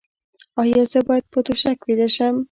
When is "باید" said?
1.07-1.25